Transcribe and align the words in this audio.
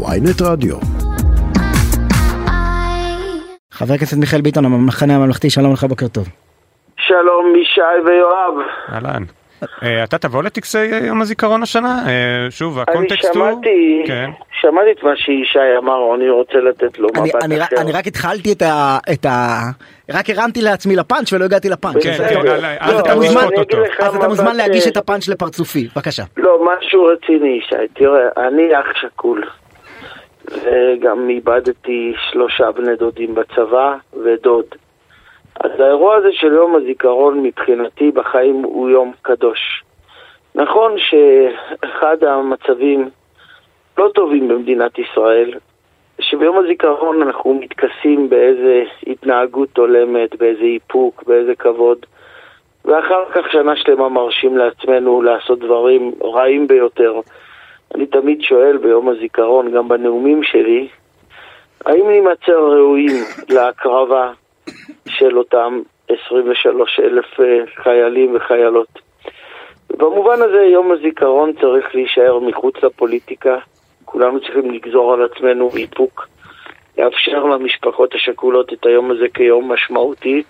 ויינט 0.00 0.42
רדיו. 0.42 0.76
חבר 3.72 3.94
הכנסת 3.94 4.16
מיכאל 4.16 4.40
ביטון, 4.40 4.64
המחנה 4.64 5.16
הממלכתי, 5.16 5.50
שלום 5.50 5.72
לך, 5.72 5.84
בוקר 5.84 6.08
טוב. 6.08 6.28
שלום 7.00 7.54
ישי 7.62 7.80
ויואב. 8.06 8.54
אהלן. 8.92 9.22
אה, 9.82 10.04
אתה 10.04 10.18
תבוא 10.18 10.42
לטקסי 10.42 10.84
יום 10.84 11.22
הזיכרון 11.22 11.62
השנה? 11.62 11.98
אה, 12.08 12.50
שוב, 12.50 12.78
הקונטקסט 12.78 13.24
הוא... 13.36 13.44
אני 13.44 13.52
שמעתי, 13.54 14.02
כן. 14.06 14.30
שמעתי 14.60 14.90
את 14.98 15.02
מה 15.04 15.16
שישי 15.16 15.58
אמר, 15.78 16.14
אני 16.14 16.30
רוצה 16.30 16.58
לתת 16.58 16.98
לו 16.98 17.08
אני, 17.16 17.30
מבט 17.30 17.42
אני, 17.44 17.62
אחר. 17.62 17.76
אני 17.80 17.92
רק 17.92 18.06
התחלתי 18.06 18.52
את 18.52 18.62
ה... 18.62 18.98
את 19.12 19.26
ה... 19.26 19.58
רק 20.10 20.30
הרמתי 20.30 20.62
לעצמי 20.62 20.96
לפאנץ' 20.96 21.32
ולא 21.32 21.44
הגעתי 21.44 21.68
לפאנץ'. 21.68 22.02
כן? 22.02 22.16
כן, 22.28 22.44
לא, 22.44 22.66
אז 22.80 23.00
אתה 23.00 23.14
מוזמן- 23.14 23.46
אז 23.98 24.16
אתה 24.16 24.28
מוזמן 24.28 24.56
להגיש 24.56 24.84
אה, 24.86 24.90
את 24.90 24.96
הפאנץ' 24.96 25.28
לפרצופי, 25.28 25.88
בבקשה. 25.96 26.22
לא, 26.36 26.58
משהו 26.78 27.04
רציני 27.04 27.58
ישי, 27.64 27.88
תראה, 27.94 28.20
אני 28.48 28.62
אח 28.80 28.86
שכול. 29.00 29.44
וגם 30.50 31.28
איבדתי 31.28 32.12
שלושה 32.30 32.72
בני 32.72 32.96
דודים 32.96 33.34
בצבא 33.34 33.96
ודוד. 34.24 34.66
אז 35.60 35.80
האירוע 35.80 36.14
הזה 36.16 36.28
של 36.32 36.52
יום 36.52 36.76
הזיכרון 36.76 37.42
מבחינתי 37.42 38.10
בחיים 38.10 38.62
הוא 38.62 38.90
יום 38.90 39.12
קדוש. 39.22 39.84
נכון 40.54 40.92
שאחד 40.98 42.24
המצבים 42.24 43.08
לא 43.98 44.10
טובים 44.14 44.48
במדינת 44.48 44.98
ישראל, 44.98 45.54
שביום 46.20 46.58
הזיכרון 46.58 47.22
אנחנו 47.22 47.54
מתכסים 47.54 48.28
באיזה 48.30 48.82
התנהגות 49.06 49.78
הולמת, 49.78 50.36
באיזה 50.36 50.62
איפוק, 50.62 51.22
באיזה 51.26 51.54
כבוד, 51.54 52.06
ואחר 52.84 53.24
כך 53.32 53.52
שנה 53.52 53.76
שלמה 53.76 54.08
מרשים 54.08 54.56
לעצמנו 54.56 55.22
לעשות 55.22 55.58
דברים 55.58 56.12
רעים 56.22 56.66
ביותר. 56.66 57.20
אני 57.94 58.06
תמיד 58.06 58.42
שואל 58.42 58.76
ביום 58.76 59.08
הזיכרון, 59.08 59.72
גם 59.72 59.88
בנאומים 59.88 60.42
שלי, 60.42 60.88
האם 61.84 62.08
נימצא 62.08 62.52
ראויים 62.52 63.24
להקרבה 63.48 64.32
של 65.08 65.38
אותם 65.38 65.80
23 66.08 67.00
אלף 67.00 67.40
אה, 67.40 67.58
חיילים 67.82 68.36
וחיילות? 68.36 68.88
במובן 69.96 70.42
הזה 70.42 70.60
יום 70.60 70.92
הזיכרון 70.92 71.52
צריך 71.60 71.94
להישאר 71.94 72.38
מחוץ 72.38 72.74
לפוליטיקה. 72.82 73.58
כולנו 74.04 74.40
צריכים 74.40 74.70
לגזור 74.70 75.14
על 75.14 75.24
עצמנו 75.24 75.70
איפוק, 75.76 76.28
לאפשר 76.98 77.44
למשפחות 77.44 78.14
השכולות 78.14 78.72
את 78.72 78.86
היום 78.86 79.10
הזה 79.10 79.26
כיום 79.34 79.72
משמעותי. 79.72 80.42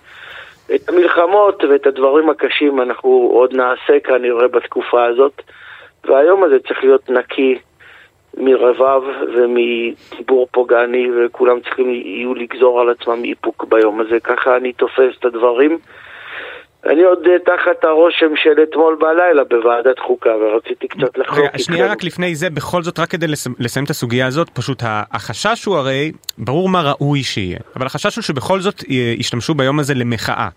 את 0.75 0.89
המלחמות 0.89 1.65
ואת 1.65 1.87
הדברים 1.87 2.31
הקשים 2.31 2.81
אנחנו 2.81 3.31
עוד 3.33 3.55
נעשה 3.55 4.01
כנראה 4.05 4.49
בתקופה 4.49 5.05
הזאת, 5.05 5.43
והיום 6.07 6.45
הזה 6.45 6.59
צריך 6.59 6.85
להיות 6.85 7.11
נקי 7.11 7.59
מרבב 8.37 9.03
ומדיבור 9.35 10.49
פוגעני, 10.51 11.09
וכולם 11.17 11.61
צריכים 11.61 11.91
יהיו 11.91 12.35
לגזור 12.35 12.81
על 12.81 12.91
עצמם 12.91 13.25
איפוק 13.25 13.65
ביום 13.69 14.01
הזה. 14.01 14.21
ככה 14.21 14.57
אני 14.57 14.73
תופס 14.73 15.19
את 15.19 15.25
הדברים. 15.25 15.79
אני 16.87 17.03
עוד 17.03 17.27
אה, 17.27 17.39
תחת 17.39 17.85
הרושם 17.85 18.37
של 18.37 18.63
אתמול 18.63 18.97
בלילה 19.01 19.45
בוועדת 19.45 19.99
חוקה, 19.99 20.31
ורציתי 20.37 20.89
קצת 20.89 21.19
לחלוק 21.19 21.39
רגע, 21.39 21.45
איתכם. 21.47 21.59
שנייה 21.59 21.87
רק 21.93 22.05
לפני 22.05 22.35
זה, 22.35 22.51
בכל 22.51 22.83
זאת, 22.83 22.99
רק 22.99 23.09
כדי 23.11 23.27
לס- 23.27 23.47
לסיים 23.59 23.85
את 23.85 23.91
הסוגיה 23.91 24.27
הזאת, 24.27 24.49
פשוט 24.51 24.83
החשש 24.87 25.65
הוא 25.65 25.77
הרי, 25.77 26.13
ברור 26.39 26.69
מה 26.69 26.83
ראוי 26.83 27.23
שיהיה, 27.23 27.59
אבל 27.77 27.87
החשש 27.87 28.17
הוא 28.17 28.23
שבכל 28.23 28.61
זאת 28.61 28.83
י- 28.89 29.17
ישתמשו 29.19 29.55
ביום 29.55 29.79
הזה 29.79 29.95
למחאה, 29.95 30.49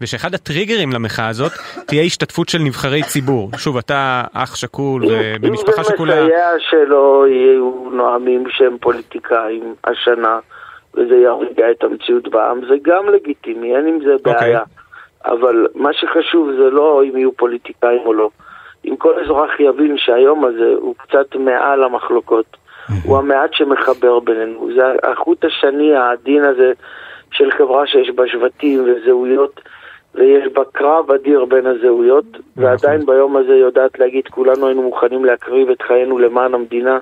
ושאחד 0.00 0.34
הטריגרים 0.34 0.92
למחאה 0.92 1.28
הזאת 1.28 1.52
תהיה 1.86 2.02
השתתפות 2.02 2.48
של 2.48 2.58
נבחרי 2.58 3.02
ציבור. 3.02 3.50
שוב, 3.56 3.76
אתה 3.76 4.24
אח 4.32 4.54
שכול 4.56 5.02
ובמשפחה 5.08 5.78
אם 5.80 5.84
שכולה... 5.84 6.14
זה 6.14 6.22
מסייע 6.24 6.48
שלא 6.58 7.24
יהיו 7.28 7.72
נואמים 7.92 8.44
שהם 8.50 8.76
פוליטיקאים 8.80 9.74
השנה, 9.84 10.38
וזה 10.94 11.14
ירגיע 11.14 11.70
את 11.70 11.84
המציאות 11.84 12.28
בעם, 12.28 12.60
זה 12.68 12.74
גם 12.82 13.04
לגיטימי, 13.14 13.76
אין 13.76 13.86
עם 13.86 13.98
זה 14.04 14.12
אוקיי. 14.12 14.32
בעיה. 14.34 14.60
אבל 15.24 15.66
מה 15.74 15.92
שחשוב 15.92 16.50
זה 16.52 16.70
לא 16.70 17.02
אם 17.04 17.16
יהיו 17.16 17.32
פוליטיקאים 17.32 18.00
או 18.04 18.12
לא. 18.12 18.30
אם 18.84 18.96
כל 18.96 19.20
אזרח 19.24 19.60
יבין 19.60 19.98
שהיום 19.98 20.44
הזה 20.44 20.74
הוא 20.76 20.94
קצת 20.98 21.36
מעל 21.36 21.84
המחלוקות, 21.84 22.56
הוא 23.04 23.18
המעט 23.18 23.54
שמחבר 23.54 24.20
בינינו. 24.20 24.68
זה 24.76 24.82
החוט 25.02 25.44
השני 25.44 25.94
העדין 25.94 26.44
הזה 26.44 26.72
של 27.30 27.50
חברה 27.50 27.86
שיש 27.86 28.10
בה 28.10 28.28
שבטים 28.28 28.84
וזהויות, 28.86 29.60
ויש 30.14 30.52
בה 30.52 30.62
קרב 30.72 31.10
אדיר 31.10 31.44
בין 31.44 31.66
הזהויות, 31.66 32.24
ועדיין 32.56 33.06
ביום 33.06 33.36
הזה 33.36 33.54
יודעת 33.54 33.98
להגיד, 33.98 34.28
כולנו 34.28 34.66
היינו 34.66 34.82
מוכנים 34.82 35.24
להקריב 35.24 35.70
את 35.70 35.82
חיינו 35.82 36.18
למען 36.18 36.54
המדינה. 36.54 36.98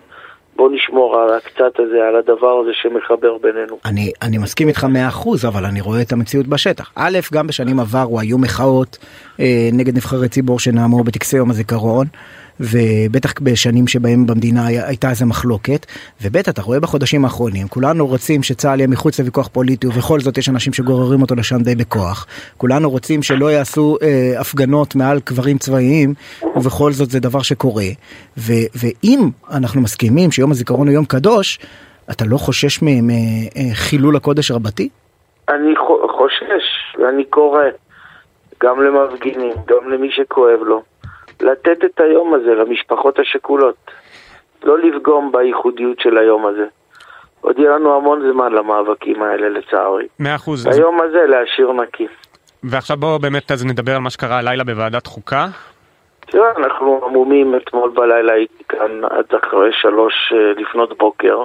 בוא 0.57 0.71
נשמור 0.73 1.17
על 1.21 1.35
הקצת 1.35 1.79
הזה, 1.79 2.09
על 2.09 2.17
הדבר 2.17 2.61
הזה 2.61 2.71
שמחבר 2.73 3.39
בינינו. 3.39 3.79
אני, 3.85 4.13
אני 4.23 4.39
מסכים 4.39 4.69
איתך 4.69 4.85
מאה 4.85 5.09
אחוז, 5.09 5.45
אבל 5.45 5.65
אני 5.65 5.81
רואה 5.81 6.03
את 6.03 6.13
המציאות 6.13 6.47
בשטח. 6.47 6.93
א', 6.95 7.19
גם 7.33 7.47
בשנים 7.47 7.81
עברו 7.81 8.21
היו 8.21 8.39
מחאות 8.39 8.99
אה, 9.41 9.69
נגד 9.73 9.97
נבחרי 9.97 10.29
ציבור 10.29 10.59
שנאמו 10.59 11.05
בטקסי 11.05 11.37
יום 11.37 11.51
הזיכרון, 11.51 12.07
ובטח 12.61 13.33
בשנים 13.43 13.87
שבהם 13.87 14.27
במדינה 14.27 14.67
הייתה 14.67 15.11
איזה 15.11 15.27
מחלוקת, 15.27 15.87
וב', 16.23 16.37
אתה 16.37 16.63
רואה 16.63 16.81
בחודשים 16.81 17.25
האחרונים, 17.25 17.69
כולנו 17.69 18.07
רוצים 18.07 18.43
שצה"ל 18.43 18.81
יהיה 18.81 18.89
מחוץ 18.89 19.21
לוויכוח 19.21 19.49
פוליטי, 19.49 19.87
ובכל 19.87 20.21
זאת 20.21 20.39
יש 20.39 20.49
אנשים 20.49 20.73
שגוררים 20.73 21.23
אותו 21.23 21.35
לשם 21.35 21.63
די 21.63 21.75
בכוח. 21.75 22.27
כולנו 22.57 22.91
רוצים 22.91 23.23
שלא 23.23 23.53
יעשו 23.53 23.97
אה, 24.03 24.41
הפגנות 24.41 24.95
מעל 24.95 25.21
קברים 25.21 25.59
צבאיים, 25.59 26.15
ובכל 26.57 26.93
זאת 26.93 27.11
זה 27.11 27.21
דבר 27.21 27.43
שקורה. 27.43 27.85
ו, 28.39 28.53
ואם 28.75 29.31
אנחנו 29.51 29.81
מסכימים 29.81 30.31
שיום 30.31 30.51
הזיכרון 30.51 30.89
הוא 30.89 30.95
יום 30.95 31.05
קדוש, 31.05 31.59
אתה 32.11 32.25
לא 32.25 32.37
חושש 32.37 32.81
מחילול 32.83 34.17
הקודש 34.17 34.51
רבתי? 34.51 34.89
אני 35.49 35.77
חו- 35.77 36.09
חושש, 36.19 36.97
ואני 36.99 37.25
קורא 37.25 37.63
גם 38.63 38.83
למפגינים, 38.83 39.53
גם 39.67 39.91
למי 39.91 40.09
שכואב 40.11 40.61
לו, 40.63 40.83
לתת 41.43 41.85
את 41.85 42.01
היום 42.01 42.35
הזה 42.35 42.55
למשפחות 42.55 43.19
השכולות. 43.19 43.77
לא 44.65 44.79
לפגום 44.79 45.33
בייחודיות 45.33 46.01
של 46.01 46.19
היום 46.19 46.47
הזה. 46.47 46.65
עוד 47.41 47.59
יהיה 47.59 47.71
לנו 47.71 47.97
המון 47.97 48.33
זמן 48.33 48.53
למאבקים 48.53 49.23
האלה 49.23 49.49
לצערי. 49.49 50.07
מאה 50.19 50.35
אחוז. 50.35 50.67
אז- 50.69 50.79
היום 50.79 51.01
הזה 51.01 51.27
להשאיר 51.27 51.73
נקי. 51.73 52.07
ועכשיו 52.65 52.97
בואו 52.97 53.19
באמת 53.19 53.51
אז 53.51 53.65
נדבר 53.65 53.93
על 53.93 53.99
מה 54.01 54.11
שקרה 54.11 54.39
הלילה 54.39 54.65
בוועדת 54.65 55.07
חוקה. 55.07 55.47
תראה, 56.21 56.51
אנחנו 56.57 57.01
עמומים, 57.05 57.55
אתמול 57.57 57.91
בלילה 57.91 58.33
הייתי 58.33 58.65
כאן 58.69 59.05
עד 59.11 59.25
אחרי 59.45 59.71
שלוש 59.73 60.15
אה, 60.33 60.63
לפנות 60.63 60.99
בוקר. 60.99 61.45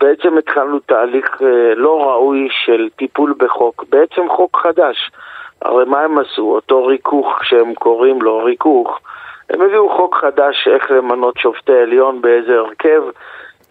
בעצם 0.00 0.38
התחלנו 0.38 0.78
תהליך 0.78 1.42
אה, 1.42 1.74
לא 1.74 2.02
ראוי 2.02 2.48
של 2.64 2.88
טיפול 2.96 3.34
בחוק, 3.38 3.84
בעצם 3.88 4.22
חוק 4.36 4.56
חדש. 4.56 5.10
הרי 5.64 5.84
מה 5.84 6.00
הם 6.00 6.18
עשו? 6.18 6.42
אותו 6.42 6.86
ריכוך 6.86 7.44
שהם 7.44 7.74
קוראים 7.74 8.22
לו 8.22 8.44
ריכוך, 8.44 9.00
הם 9.50 9.60
הביאו 9.60 9.96
חוק 9.96 10.16
חדש 10.16 10.68
איך 10.68 10.90
למנות 10.90 11.38
שופטי 11.38 11.72
עליון 11.72 12.20
באיזה 12.20 12.58
הרכב 12.58 13.02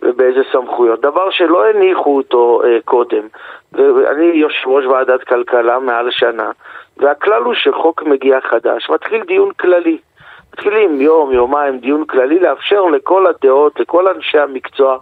ובאיזה 0.01 0.39
סמכויות, 0.51 1.01
דבר 1.01 1.29
שלא 1.31 1.69
הניחו 1.69 2.17
אותו 2.17 2.61
אה, 2.63 2.77
קודם. 2.85 3.27
ואני 3.73 4.25
יושב 4.25 4.67
ראש 4.67 4.85
ועדת 4.85 5.23
כלכלה 5.23 5.79
מעל 5.79 6.11
שנה, 6.11 6.51
והכלל 6.97 7.43
הוא 7.43 7.53
שחוק 7.53 8.03
מגיע 8.03 8.41
חדש, 8.41 8.89
מתחיל 8.89 9.23
דיון 9.23 9.51
כללי. 9.51 9.97
מתחילים 10.53 11.01
יום, 11.01 11.31
יומיים, 11.31 11.79
דיון 11.79 12.03
כללי, 12.09 12.39
לאפשר 12.39 12.85
לכל 12.95 13.25
הדעות, 13.27 13.79
לכל 13.79 14.07
אנשי 14.07 14.37
המקצוע, 14.37 14.97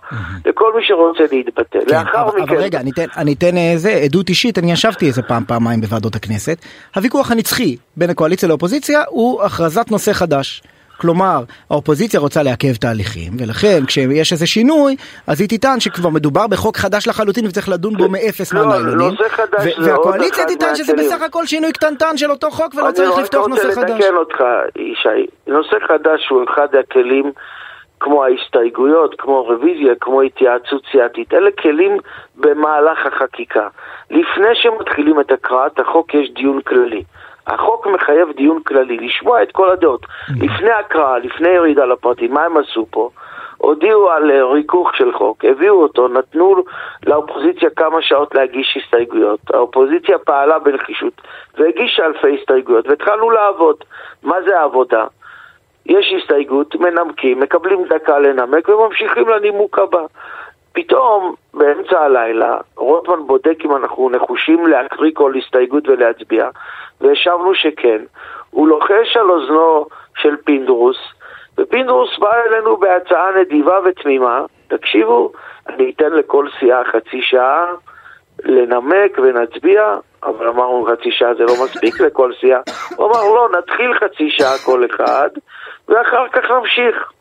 לכל 0.45 0.73
מי 0.75 0.81
שרוצה 0.83 1.23
להתבטא. 1.35 1.77
לאחר 1.77 2.11
כן, 2.11 2.17
אבל, 2.19 2.41
מכן... 2.41 2.53
אבל 2.53 2.63
רגע, 2.63 2.79
אני 2.79 2.91
אתן, 2.91 3.05
אני 3.17 3.33
אתן 3.33 3.57
איזה 3.57 3.89
עדות 3.89 4.29
אישית, 4.29 4.57
אני 4.57 4.71
ישבתי 4.71 5.07
איזה 5.07 5.21
פעם, 5.21 5.43
פעמיים 5.47 5.81
בוועדות 5.81 6.15
הכנסת. 6.15 6.57
הוויכוח 6.95 7.31
הנצחי 7.31 7.77
בין 7.97 8.09
הקואליציה 8.09 8.49
לאופוזיציה 8.49 9.03
הוא 9.09 9.43
הכרזת 9.43 9.91
נושא 9.91 10.13
חדש. 10.13 10.61
כלומר, 11.01 11.39
האופוזיציה 11.69 12.19
רוצה 12.19 12.43
לעכב 12.43 12.73
תהליכים, 12.73 13.31
ולכן 13.39 13.85
כשיש 13.87 14.31
איזה 14.31 14.47
שינוי, 14.47 14.95
אז 15.27 15.41
היא 15.41 15.49
תטען 15.49 15.79
שכבר 15.79 16.09
מדובר 16.09 16.47
בחוק 16.47 16.77
חדש 16.77 17.07
לחלוטין 17.07 17.45
וצריך 17.45 17.69
לדון 17.69 17.97
בו 17.97 18.09
מאפס 18.09 18.53
לא, 18.53 18.65
מהניילונים. 18.67 19.09
נושא 19.09 19.29
חדש 19.29 19.59
ו- 19.77 19.83
זה 19.83 19.93
עוד 19.93 20.05
והקואליציה 20.05 20.45
תטען 20.45 20.75
שזה. 20.75 20.93
בסך 20.93 21.21
הכל 21.21 21.45
שינוי 21.45 21.71
קטנטן 21.71 22.17
של 22.17 22.31
אותו 22.31 22.51
חוק 22.51 22.75
ולא 22.75 22.91
צריך 22.91 23.17
לפתוח 23.17 23.47
נושא 23.47 23.61
אני 23.61 23.71
רק 23.71 23.77
חדש. 23.77 23.91
רוצה 23.91 23.97
לתקן 23.97 24.15
אותך, 24.15 24.43
ישי. 24.75 25.27
נושא 25.47 25.75
חדש 25.87 26.27
הוא 26.29 26.43
אחד 26.43 26.67
הכלים 26.75 27.31
כמו 27.99 28.23
ההסתייגויות, 28.23 29.15
כמו 29.17 29.43
רוויזיה, 29.43 29.93
כמו 30.01 30.21
התייעצות 30.21 30.81
סיעתית. 30.91 31.33
אלה 31.33 31.49
כלים 31.61 31.97
במהלך 32.35 33.05
החקיקה. 33.05 33.67
לפני 34.11 34.47
שמתחילים 34.53 35.19
את 35.19 35.31
הקראת 35.31 35.79
החוק 35.79 36.13
יש 36.13 36.31
דיון 36.35 36.61
כללי. 36.61 37.03
החוק 37.47 37.87
מחייב 37.87 38.31
דיון 38.31 38.63
כללי, 38.63 38.97
לשמוע 38.97 39.43
את 39.43 39.51
כל 39.51 39.71
הדעות. 39.71 40.05
לפני 40.41 40.71
הקראה, 40.71 41.19
לפני 41.19 41.49
ירידה 41.49 41.85
לפרטים, 41.85 42.33
מה 42.33 42.43
הם 42.43 42.57
עשו 42.57 42.85
פה? 42.89 43.09
הודיעו 43.57 44.09
על 44.09 44.31
אה, 44.31 44.45
ריכוך 44.45 44.95
של 44.95 45.13
חוק, 45.13 45.45
הביאו 45.45 45.81
אותו, 45.81 46.07
נתנו 46.07 46.55
לאופוזיציה 47.07 47.69
כמה 47.69 48.01
שעות 48.01 48.35
להגיש 48.35 48.77
הסתייגויות. 48.77 49.39
האופוזיציה 49.53 50.17
פעלה 50.17 50.59
בנחישות 50.59 51.21
והגישה 51.57 52.05
אלפי 52.05 52.37
הסתייגויות, 52.39 52.87
והתחלנו 52.87 53.29
לעבוד. 53.29 53.75
מה 54.23 54.35
זה 54.41 54.59
העבודה? 54.59 55.05
יש 55.85 56.13
הסתייגות, 56.21 56.75
מנמקים, 56.75 57.39
מקבלים 57.39 57.85
דקה 57.89 58.19
לנמק 58.19 58.69
וממשיכים 58.69 59.29
לנימוק 59.29 59.79
הבא. 59.79 60.05
פתאום, 60.73 61.35
באמצע 61.53 61.99
הלילה, 61.99 62.57
רוטמן 62.75 63.27
בודק 63.27 63.65
אם 63.65 63.75
אנחנו 63.75 64.09
נחושים 64.09 64.67
להקריא 64.67 65.11
כל 65.13 65.33
הסתייגות 65.37 65.87
ולהצביע, 65.87 66.49
והשבנו 67.01 67.55
שכן. 67.55 68.01
הוא 68.49 68.67
לוחש 68.67 69.17
על 69.17 69.29
אוזנו 69.31 69.85
של 70.15 70.35
פינדרוס, 70.45 70.97
ופינדרוס 71.57 72.19
בא 72.19 72.33
אלינו 72.45 72.77
בהצעה 72.77 73.31
נדיבה 73.39 73.79
ותמימה, 73.85 74.41
תקשיבו, 74.67 75.31
אני 75.69 75.91
אתן 75.95 76.11
לכל 76.11 76.47
סיעה 76.59 76.85
חצי 76.85 77.21
שעה 77.21 77.65
לנמק 78.43 79.19
ונצביע, 79.23 79.95
אבל 80.23 80.47
אמרנו 80.47 80.87
חצי 80.91 81.11
שעה 81.11 81.33
זה 81.33 81.43
לא 81.43 81.53
מספיק 81.63 82.01
לכל 82.01 82.31
סיעה. 82.39 82.59
הוא 82.95 83.05
אמר 83.05 83.23
לא, 83.35 83.49
נתחיל 83.57 83.93
חצי 83.93 84.29
שעה 84.29 84.57
כל 84.65 84.85
אחד, 84.85 85.29
ואחר 85.87 86.27
כך 86.27 86.51
נמשיך. 86.51 87.11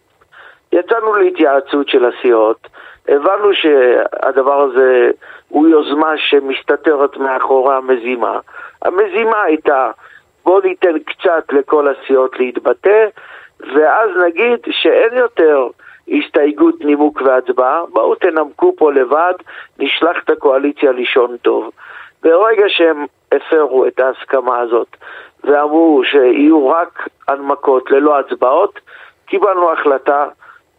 יצאנו 0.72 1.14
להתייעצות 1.14 1.88
של 1.88 2.04
הסיעות, 2.04 2.68
הבנו 3.08 3.54
שהדבר 3.54 4.60
הזה 4.60 5.10
הוא 5.48 5.68
יוזמה 5.68 6.12
שמסתתרת 6.16 7.16
מאחורי 7.16 7.74
המזימה. 7.74 8.38
המזימה 8.82 9.42
הייתה 9.42 9.90
בואו 10.44 10.60
ניתן 10.60 10.98
קצת 10.98 11.52
לכל 11.52 11.88
הסיעות 11.88 12.40
להתבטא, 12.40 13.06
ואז 13.60 14.10
נגיד 14.26 14.58
שאין 14.70 15.16
יותר 15.16 15.66
הסתייגות, 16.08 16.74
נימוק 16.80 17.22
והצבעה, 17.24 17.82
בואו 17.92 18.14
תנמקו 18.14 18.74
פה 18.76 18.92
לבד, 18.92 19.34
נשלח 19.78 20.16
את 20.24 20.30
הקואליציה 20.30 20.92
לישון 20.92 21.36
טוב. 21.36 21.70
ברגע 22.22 22.64
שהם 22.68 23.06
הפרו 23.32 23.86
את 23.86 24.00
ההסכמה 24.00 24.58
הזאת 24.58 24.96
ואמרו 25.44 26.02
שיהיו 26.04 26.68
רק 26.68 27.08
הנמקות 27.28 27.90
ללא 27.90 28.18
הצבעות, 28.18 28.80
קיבלנו 29.26 29.72
החלטה, 29.72 30.26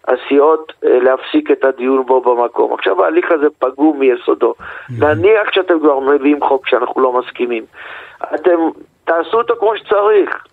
הסיעות, 0.09 0.73
אה, 0.85 0.99
להפסיק 0.99 1.51
את 1.51 1.63
הדיון 1.63 2.05
בו 2.05 2.21
במקום. 2.21 2.73
עכשיו 2.73 3.03
ההליך 3.03 3.31
הזה 3.31 3.47
פגום 3.59 3.99
מיסודו. 3.99 4.53
נניח 4.89 5.51
שאתם 5.51 5.79
כבר 5.79 5.99
מביאים 5.99 6.39
חוק 6.43 6.67
שאנחנו 6.67 7.01
לא 7.01 7.19
מסכימים. 7.19 7.63
אתם 8.35 8.59
תעשו 9.05 9.37
אותו 9.37 9.53
כמו 9.59 9.73
שצריך. 9.77 10.43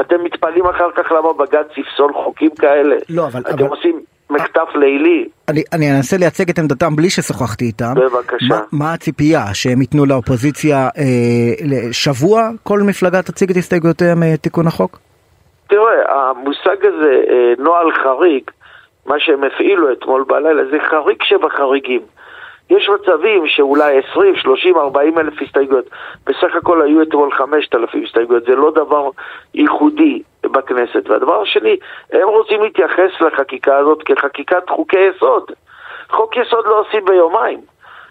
אתם 0.00 0.24
מתפלאים 0.24 0.66
אחר 0.66 0.90
כך 0.96 1.12
למה 1.12 1.32
בג"ץ 1.32 1.76
יפסול 1.76 2.12
חוקים 2.12 2.50
כאלה. 2.58 2.96
לא, 3.08 3.26
אבל... 3.26 3.40
אתם 3.40 3.64
אבל... 3.64 3.66
עושים 3.66 4.00
מחטף 4.30 4.68
לילי. 4.74 5.28
אני, 5.48 5.62
אני 5.72 5.96
אנסה 5.96 6.16
לייצג 6.16 6.50
את 6.50 6.58
עמדתם 6.58 6.96
בלי 6.96 7.10
ששוחחתי 7.10 7.64
איתם. 7.64 7.94
בבקשה. 7.94 8.46
מה, 8.48 8.60
מה 8.72 8.92
הציפייה? 8.92 9.54
שהם 9.54 9.80
ייתנו 9.80 10.06
לאופוזיציה 10.06 10.76
אה, 10.98 11.92
שבוע 11.92 12.48
כל 12.62 12.80
מפלגה 12.80 13.22
תציג 13.22 13.50
את 13.50 13.56
הסתייגויותיה 13.56 14.14
מתיקון 14.16 14.66
החוק? 14.66 14.98
תראה, 15.68 15.92
המושג 16.08 16.86
הזה, 16.86 17.14
אה, 17.30 17.52
נוהל 17.58 17.92
חריג, 17.92 18.50
מה 19.08 19.18
שהם 19.18 19.44
הפעילו 19.44 19.92
אתמול 19.92 20.24
בלילה, 20.24 20.64
זה 20.64 20.78
חריג 20.80 21.22
שבחריגים. 21.22 22.00
יש 22.70 22.88
מצבים 22.88 23.46
שאולי 23.46 24.00
20, 24.10 24.36
30, 24.36 24.76
40 24.78 25.18
אלף 25.18 25.42
הסתייגויות. 25.42 25.84
בסך 26.26 26.54
הכל 26.56 26.82
היו 26.82 27.02
אתמול 27.02 27.32
5,000 27.32 28.04
הסתייגויות. 28.04 28.44
זה 28.44 28.54
לא 28.54 28.70
דבר 28.70 29.10
ייחודי 29.54 30.22
בכנסת. 30.42 31.08
והדבר 31.08 31.42
השני, 31.42 31.76
הם 32.12 32.28
רוצים 32.28 32.62
להתייחס 32.62 33.20
לחקיקה 33.20 33.76
הזאת 33.76 34.02
כחקיקת 34.02 34.70
חוקי 34.70 35.00
יסוד. 35.00 35.50
חוק 36.10 36.36
יסוד 36.36 36.66
לא 36.66 36.80
עושים 36.80 37.04
ביומיים. 37.04 37.60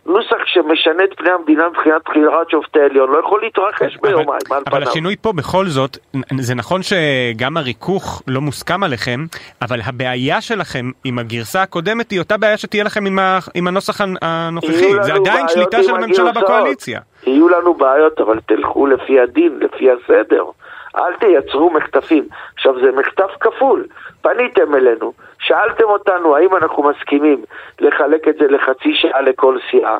נוסח 0.07 0.45
שמשנה 0.45 1.04
את 1.04 1.09
פני 1.18 1.31
המדינה 1.31 1.69
מבחינת 1.69 2.01
בחירת 2.06 2.50
שופטי 2.50 2.80
עליון 2.80 3.12
לא 3.12 3.19
יכול 3.19 3.42
להתרחש 3.44 3.98
ביומיים 4.01 4.30
על 4.30 4.39
פניו. 4.45 4.62
אבל 4.68 4.83
השינוי 4.83 5.15
פה 5.21 5.33
בכל 5.33 5.65
זאת, 5.65 5.98
זה 6.39 6.56
נכון 6.56 6.81
שגם 6.83 7.57
הריכוך 7.57 8.21
לא 8.27 8.42
מוסכם 8.42 8.83
עליכם, 8.83 9.19
אבל 9.62 9.80
הבעיה 9.86 10.42
שלכם 10.42 10.92
עם 11.04 11.19
הגרסה 11.19 11.62
הקודמת 11.62 12.12
היא 12.12 12.19
אותה 12.19 12.38
בעיה 12.38 12.57
שתהיה 12.57 12.83
לכם 12.83 13.06
עם, 13.06 13.19
ה, 13.19 13.39
עם 13.56 13.68
הנוסח 13.68 14.01
הנוכחי, 14.21 14.94
זה 15.01 15.13
עדיין 15.13 15.48
שליטה 15.48 15.83
של 15.83 15.95
הממשלה 15.95 16.31
בקואליציה. 16.31 17.00
יהיו 17.27 17.50
לנו 17.50 17.74
בעיות, 17.74 18.19
אבל 18.19 18.39
תלכו 18.45 18.88
לפי 18.88 19.19
הדין, 19.19 19.59
לפי 19.62 19.86
הסדר. 19.92 20.44
אל 20.98 21.14
תייצרו 21.14 21.70
מחטפים. 21.70 22.28
עכשיו 22.56 22.80
זה 22.80 22.92
מחטף 22.92 23.32
כפול. 23.40 23.86
פניתם 24.22 24.76
אלינו, 24.76 25.14
שאלתם 25.40 25.84
אותנו 25.84 26.36
האם 26.36 26.56
אנחנו 26.56 26.84
מסכימים 26.84 27.44
לחלק 27.80 28.28
את 28.28 28.36
זה 28.40 28.48
לחצי 28.48 28.94
שעה 28.94 29.22
לכל 29.22 29.58
סיעה. 29.72 29.98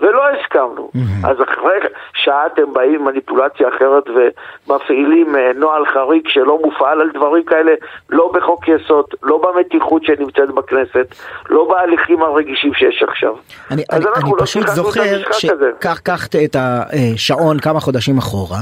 ולא 0.00 0.22
הסכמנו. 0.28 0.90
אז 1.24 1.36
אחרי 1.42 1.78
שעה 2.14 2.46
אתם 2.46 2.72
באים 2.72 3.04
מניפולציה 3.04 3.68
אחרת 3.68 4.04
ומפעילים 4.08 5.36
אה, 5.36 5.50
נוהל 5.56 5.86
חריג 5.86 6.22
שלא 6.28 6.58
מופעל 6.64 7.00
על 7.00 7.10
דברים 7.14 7.44
כאלה, 7.44 7.72
לא 8.10 8.32
בחוק 8.34 8.68
יסוד, 8.68 9.04
לא 9.22 9.42
במתיחות 9.42 10.04
שנמצאת 10.04 10.54
בכנסת, 10.54 11.14
לא 11.50 11.68
בהליכים 11.70 12.22
הרגישים 12.22 12.74
שיש 12.74 13.04
עכשיו. 13.08 13.34
אני, 13.70 13.82
אני, 13.92 14.04
אני 14.16 14.30
לא 14.30 14.36
פשוט 14.38 14.66
זוכר 14.66 15.02
שקח 15.32 15.98
קח 15.98 16.26
את 16.44 16.56
השעון 16.58 17.58
כמה 17.58 17.80
חודשים 17.80 18.18
אחורה, 18.18 18.58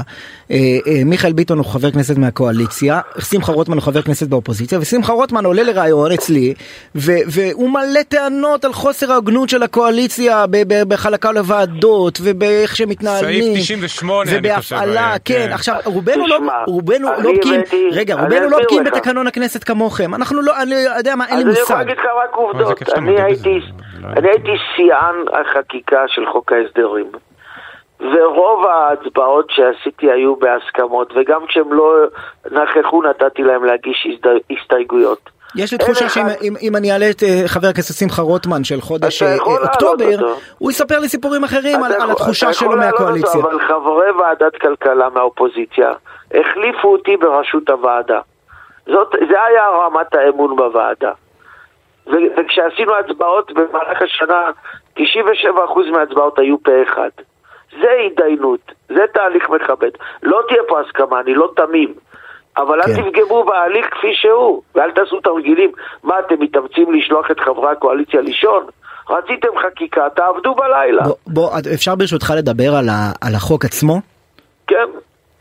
אה, 0.51 0.57
אה, 0.87 1.01
מיכאל 1.05 1.33
ביטון 1.33 1.57
הוא 1.57 1.65
חבר 1.65 1.91
כנסת 1.91 2.17
מהקואליציה, 2.17 3.01
שמחה 3.19 3.51
רוטמן 3.51 3.75
הוא 3.75 3.83
חבר 3.83 4.01
כנסת 4.01 4.27
באופוזיציה, 4.27 4.79
ושמחה 4.79 5.13
רוטמן 5.13 5.45
עולה 5.45 5.63
לראיון 5.63 6.11
אצלי, 6.11 6.53
והוא 6.95 7.69
מלא 7.69 8.01
טענות 8.07 8.65
על 8.65 8.73
חוסר 8.73 9.11
ההוגנות 9.11 9.49
של 9.49 9.63
הקואליציה 9.63 10.45
בחלק 10.87 11.24
בחלוקה 11.25 11.31
לוועדות 11.31 12.19
ובאיך 12.23 12.75
שמתנהלים. 12.75 13.43
סעיף 13.43 13.57
98 13.57 14.31
אני 14.31 14.55
חושב. 14.55 14.75
ובהפעלה, 14.75 15.15
כן. 15.25 15.49
עכשיו 15.53 15.75
רובנו 15.85 16.27
לא, 16.27 16.39
רובנו 16.67 17.07
לא 17.23 17.31
בקיאים, 17.37 17.61
רגע, 17.91 18.15
רובנו 18.15 18.49
לא 18.49 18.59
בקיאים 18.63 18.83
בתקנון 18.83 19.27
הכנסת 19.27 19.63
כמוכם. 19.63 20.15
אנחנו 20.15 20.41
לא, 20.41 20.53
אני 20.61 20.75
יודע 20.97 21.15
מה, 21.15 21.25
אין 21.27 21.37
לי 21.37 21.43
מושג. 21.43 21.55
אני 21.55 21.61
יכול 21.61 21.75
להגיד 21.75 21.97
לך 21.97 22.05
רק 22.23 22.35
עובדות. 22.35 22.89
אני 22.95 23.21
הייתי 24.29 24.51
שיאן 24.75 25.15
החקיקה 25.33 26.03
של 26.07 26.21
חוק 26.31 26.51
ההסדרים. 26.51 27.11
ורוב 27.99 28.65
ההצבעות 28.65 29.47
שעשיתי 29.49 30.11
היו 30.11 30.35
בהסכמות, 30.35 31.13
וגם 31.15 31.41
כשהם 31.47 31.73
לא 31.73 31.93
נכחו 32.51 33.03
נתתי 33.03 33.43
להם 33.43 33.63
להגיש 33.63 34.07
הסתייגויות. 34.51 35.29
יש 35.55 35.71
לי 35.71 35.77
תחושה 35.77 36.09
שאם 36.09 36.75
אני 36.75 36.91
אעלה 36.91 37.09
את 37.09 37.23
אה, 37.23 37.47
חבר 37.47 37.67
הכנסת 37.67 37.93
שמחה 37.99 38.21
רוטמן 38.21 38.63
של 38.63 38.81
חודש 38.81 39.23
אה, 39.23 39.35
אוקטובר, 39.37 40.35
הוא 40.57 40.71
יספר 40.71 40.99
לי 40.99 41.09
סיפורים 41.09 41.43
אחרים 41.43 41.83
על 41.83 42.11
התחושה 42.11 42.53
שלו 42.53 42.77
מהקואליציה. 42.77 43.41
אבל 43.41 43.59
חברי 43.59 44.11
ועדת 44.11 44.55
כלכלה 44.61 45.09
מהאופוזיציה 45.09 45.91
החליפו 46.33 46.87
אותי 46.87 47.17
בראשות 47.17 47.69
הוועדה. 47.69 48.19
זאת, 48.85 49.15
זה 49.29 49.43
היה 49.43 49.69
רמת 49.69 50.15
האמון 50.15 50.55
בוועדה. 50.55 51.11
וכשעשינו 52.07 52.95
הצבעות 52.95 53.51
במהלך 53.51 54.01
השנה, 54.01 54.51
97% 54.99 55.03
מההצבעות 55.91 56.39
היו 56.39 56.63
פה 56.63 56.71
אחד. 56.83 57.09
זה 57.81 57.91
התדיינות, 58.07 58.71
זה 58.89 59.05
תהליך 59.13 59.49
מכבד. 59.49 59.91
לא 60.23 60.41
תהיה 60.47 60.61
פה 60.67 60.81
הסכמה, 60.81 61.19
אני 61.19 61.33
לא 61.33 61.51
תמים. 61.55 61.93
אבל 62.57 62.81
כן. 62.83 62.91
אל 62.91 62.95
תפגמו 62.95 63.43
בהליך 63.43 63.85
כפי 63.91 64.13
שהוא, 64.13 64.61
ואל 64.75 64.91
תעשו 64.91 65.19
תרגילים. 65.19 65.71
מה, 66.03 66.15
אתם 66.19 66.35
מתאמצים 66.39 66.93
לשלוח 66.93 67.31
את 67.31 67.39
חברי 67.39 67.71
הקואליציה 67.71 68.21
לישון? 68.21 68.65
רציתם 69.09 69.47
חקיקה, 69.67 70.01
תעבדו 70.15 70.55
בלילה. 70.55 71.03
בוא, 71.03 71.15
בוא 71.27 71.49
אפשר 71.73 71.95
ברשותך 71.95 72.33
לדבר 72.37 72.75
על, 72.75 72.89
ה, 72.89 73.11
על 73.21 73.35
החוק 73.35 73.65
עצמו? 73.65 74.01
כן. 74.67 74.87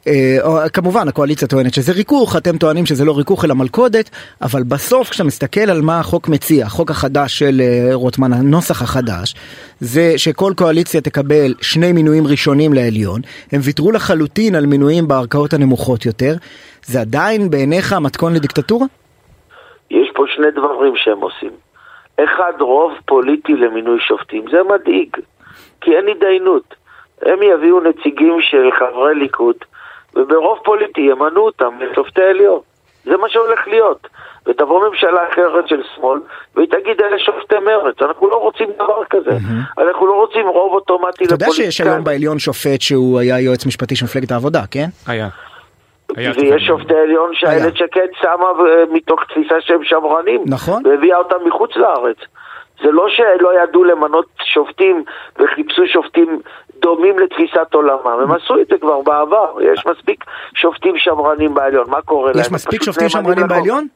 Uh, 0.08 0.68
כמובן 0.72 1.08
הקואליציה 1.08 1.48
טוענת 1.48 1.74
שזה 1.74 1.92
ריכוך, 1.92 2.36
אתם 2.36 2.58
טוענים 2.58 2.86
שזה 2.86 3.04
לא 3.04 3.16
ריכוך 3.16 3.44
אלא 3.44 3.54
מלכודת, 3.54 4.10
אבל 4.42 4.62
בסוף 4.62 5.10
כשאתה 5.10 5.24
מסתכל 5.24 5.70
על 5.70 5.80
מה 5.82 6.00
החוק 6.00 6.28
מציע, 6.28 6.66
החוק 6.66 6.90
החדש 6.90 7.38
של 7.38 7.60
uh, 7.60 7.94
רוטמן, 7.94 8.32
הנוסח 8.32 8.82
החדש, 8.82 9.34
זה 9.80 10.12
שכל 10.16 10.52
קואליציה 10.56 11.00
תקבל 11.00 11.54
שני 11.60 11.92
מינויים 11.92 12.26
ראשונים 12.26 12.72
לעליון, 12.72 13.20
הם 13.52 13.60
ויתרו 13.62 13.92
לחלוטין 13.92 14.54
על 14.54 14.66
מינויים 14.66 15.08
בערכאות 15.08 15.52
הנמוכות 15.52 16.06
יותר, 16.06 16.34
זה 16.84 17.00
עדיין 17.00 17.50
בעיניך 17.50 17.92
המתכון 17.92 18.34
לדיקטטורה? 18.34 18.86
יש 19.90 20.08
פה 20.14 20.24
שני 20.34 20.50
דברים 20.50 20.92
שהם 20.96 21.20
עושים. 21.20 21.50
אחד, 22.24 22.52
רוב 22.60 22.92
פוליטי 23.06 23.52
למינוי 23.52 24.00
שופטים, 24.00 24.44
זה 24.50 24.58
מדאיג, 24.74 25.16
כי 25.80 25.90
אין 25.96 26.08
התדיינות. 26.08 26.74
הם 27.22 27.38
יביאו 27.42 27.80
נציגים 27.80 28.36
של 28.40 28.70
חברי 28.78 29.14
ליכוד, 29.14 29.56
וברוב 30.16 30.58
פוליטי 30.64 31.00
ימנו 31.00 31.40
אותם 31.40 31.70
לשופטי 31.80 32.22
עליון. 32.22 32.60
זה 33.04 33.16
מה 33.16 33.28
שהולך 33.28 33.68
להיות. 33.68 34.06
ותבוא 34.46 34.88
ממשלה 34.88 35.28
אחרת 35.32 35.68
של 35.68 35.82
שמאל, 35.94 36.20
והיא 36.56 36.68
תגיד 36.68 37.00
אלה 37.00 37.18
שופטי 37.18 37.54
מרץ. 37.58 37.94
אנחנו 38.02 38.28
לא 38.28 38.36
רוצים 38.36 38.68
דבר 38.74 39.04
כזה. 39.10 39.30
Mm-hmm. 39.30 39.82
אנחנו 39.82 40.06
לא 40.06 40.12
רוצים 40.12 40.48
רוב 40.48 40.72
אוטומטי 40.72 41.24
לפוליטיקאים. 41.24 41.36
אתה 41.36 41.44
יודע 41.44 41.52
שיש 41.52 41.80
היום 41.80 42.04
בעליון 42.04 42.38
שופט 42.38 42.80
שהוא 42.80 43.18
היה 43.18 43.40
יועץ 43.40 43.66
משפטי 43.66 43.96
של 43.96 44.04
מפלגת 44.04 44.32
העבודה, 44.32 44.60
כן? 44.70 44.86
היה. 45.06 45.28
ויש 46.16 46.62
שופטי 46.66 46.94
עליון 46.94 47.30
שאיילת 47.32 47.76
שקד 47.76 48.06
שמה 48.20 48.46
מתוך 48.92 49.24
תפיסה 49.24 49.54
שהם 49.60 49.84
שמרנים. 49.84 50.44
נכון. 50.46 50.86
והביאה 50.86 51.16
אותם 51.16 51.36
מחוץ 51.46 51.76
לארץ. 51.76 52.16
זה 52.82 52.90
לא 52.90 53.06
שלא 53.08 53.62
ידעו 53.62 53.84
למנות 53.84 54.26
שופטים 54.44 55.04
וחיפשו 55.40 55.82
שופטים 55.86 56.40
דומים 56.84 57.18
לתפיסת 57.18 57.74
עולמם, 57.74 58.20
הם 58.22 58.32
עשו 58.32 58.60
את 58.60 58.66
זה 58.66 58.78
כבר 58.80 59.00
בעבר, 59.00 59.62
יש 59.72 59.86
מספיק 59.86 60.24
שופטים 60.54 60.94
שמרנים 60.98 61.54
בעליון, 61.54 61.90
מה 61.90 62.02
קורה 62.02 62.30
להם? 62.32 62.40
יש 62.40 62.52
מספיק 62.52 62.82
שופטים 62.82 63.08
שמרנים 63.08 63.48
בעליון? 63.48 63.86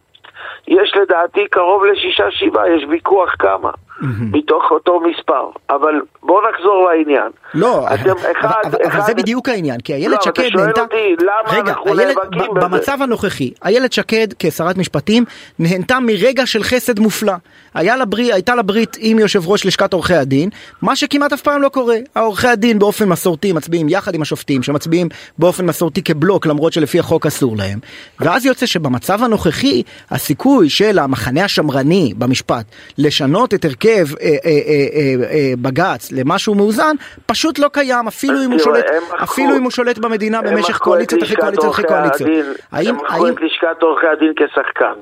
יש 0.69 0.97
לדעתי 0.97 1.47
קרוב 1.51 1.85
לשישה 1.85 2.31
שבעה, 2.31 2.71
יש 2.71 2.85
ויכוח 2.89 3.35
כמה. 3.39 3.71
מתוך 4.03 4.65
אותו 4.71 5.01
מספר, 5.01 5.51
אבל 5.71 6.01
בואו 6.23 6.41
נחזור 6.51 6.89
לעניין. 6.91 7.31
לא, 7.55 7.87
אתם, 7.95 8.11
אחד, 8.41 8.49
אבל, 8.65 8.79
אחד, 8.87 8.99
אבל 8.99 9.07
זה 9.07 9.15
בדיוק 9.15 9.49
העניין, 9.49 9.81
כי 9.81 9.95
איילת 9.95 10.13
לא, 10.13 10.23
שקד 10.23 10.57
נהנתה... 10.57 10.81
אותי, 10.81 11.17
למה 11.21 11.59
רגע, 11.59 11.73
אנחנו 11.73 11.99
איילת, 11.99 12.17
נאבקים 12.17 12.55
בזה? 12.55 12.69
במצב 12.69 13.03
הנוכחי, 13.03 13.51
איילת 13.65 13.93
שקד 13.93 14.27
כשרת 14.39 14.77
משפטים 14.77 15.25
נהנתה 15.59 16.01
מרגע 16.01 16.47
של 16.47 16.63
חסד 16.63 16.99
מופלא. 16.99 17.33
היה 17.75 17.97
לה 17.97 18.05
ברית, 18.05 18.33
הייתה 18.33 18.55
לה 18.55 18.63
ברית 18.63 18.97
עם 19.01 19.19
יושב 19.19 19.49
ראש 19.49 19.67
לשכת 19.67 19.93
עורכי 19.93 20.15
הדין, 20.15 20.51
מה 20.83 20.97
שכמעט 20.97 21.33
אף 21.33 21.43
פעם 21.43 21.63
לא 21.63 21.69
קורה. 21.69 21.97
העורכי 22.15 22.49
הדין 22.49 22.79
באופן 22.79 23.09
מסורתי 23.09 23.53
מצביעים 23.53 23.89
יחד 23.89 24.15
עם 24.15 24.23
השופטים, 24.23 24.63
שמצביעים 24.63 25.09
באופן 25.39 25.67
מסורתי 25.67 26.03
כבלוק, 26.03 26.47
למרות 26.47 26.73
שלפי 26.73 26.99
החוק 26.99 27.27
אסור 27.27 27.57
להם. 27.57 27.79
ואז 28.21 28.47
יוצא 28.47 28.67
שבמצב 28.67 29.23
הנוכחי, 29.23 29.83
הסיכוי 30.11 30.71
של 30.71 30.99
המחנה 30.99 31.45
השמרני 31.45 32.15
במשפט 32.19 32.65
לשנות 32.99 33.55
את 33.55 33.65
הרכב 33.65 33.88
אה, 33.91 34.03
אה, 34.21 34.37
אה, 34.45 35.31
אה, 35.31 35.53
בג"ץ 35.63 36.13
למשהו 36.13 36.55
מאוזן, 36.55 36.97
פשוט 37.27 37.59
לא 37.59 37.69
קיים, 37.73 38.07
אפילו 38.07 38.35
אם 38.45 38.51
הוא 38.51 38.59
שולט, 38.59 38.85
אפילו 39.23 39.57
אם 39.57 39.63
הוא 39.63 39.71
שולט 39.71 39.99
במדינה 39.99 40.43
במשך 40.43 40.79
קואליציות 40.79 41.23
אחרי 41.23 41.37
קואליציות 41.37 41.73
אחרי 41.73 41.85
קואליציות. 41.85 42.31
הם 42.31 42.45
האם, 42.73 43.33
את 43.33 43.41
לשכת 43.41 43.83
עורכי 43.83 44.07
הדין 44.07 44.33
כשחקן. 44.37 44.95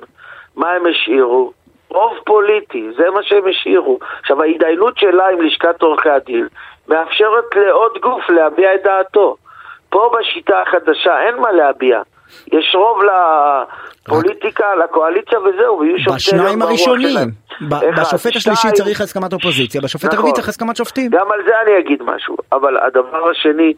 מה 0.56 0.70
הם 0.70 0.82
השאירו? 0.86 1.52
רוב 1.88 2.12
פוליטי, 2.24 2.88
זה 2.96 3.10
מה 3.14 3.22
שהם 3.22 3.48
השאירו. 3.50 3.98
עכשיו, 4.20 4.42
ההתדיינות 4.42 4.98
שלה 4.98 5.28
עם 5.28 5.40
לשכת 5.40 5.82
עורכי 5.82 6.10
הדין 6.10 6.48
מאפשרת 6.88 7.44
לעוד 7.56 7.98
גוף 8.02 8.30
להביע 8.30 8.74
את 8.74 8.80
דעתו. 8.84 9.36
פה 9.90 10.10
בשיטה 10.18 10.62
החדשה 10.62 11.22
אין 11.22 11.36
מה 11.36 11.52
להביע. 11.52 12.02
יש 12.52 12.74
רוב 12.74 12.98
לפוליטיקה, 14.08 14.64
לקואליציה 14.84 15.38
וזהו, 15.40 15.78
ויהיו 15.78 15.98
שופטי 15.98 16.16
בשניים 16.16 16.62
הראשונים. 16.62 17.30
בשופט 17.70 18.36
השלישי 18.36 18.68
צריך 18.72 19.00
הסכמת 19.00 19.32
אופוזיציה, 19.32 19.80
בשופט 19.80 20.04
נכון. 20.04 20.16
הרביעי 20.18 20.32
צריך 20.32 20.48
הסכמת 20.48 20.76
שופטים. 20.76 21.10
גם 21.10 21.32
על 21.32 21.40
זה 21.46 21.52
אני 21.62 21.78
אגיד 21.78 22.02
משהו, 22.02 22.36
אבל 22.52 22.76
הדבר 22.76 23.30
השני, 23.30 23.74